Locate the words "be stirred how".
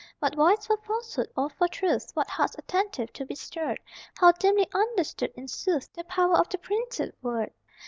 3.23-4.31